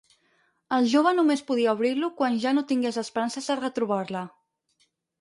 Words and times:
El 0.77 0.89
jove 0.93 1.11
només 1.17 1.43
podria 1.51 1.77
obrir-lo 1.77 2.11
quan 2.23 2.41
ja 2.47 2.57
no 2.59 2.65
tingués 2.75 3.01
esperances 3.05 3.53
de 3.55 3.63
retrobar-la. 3.63 4.29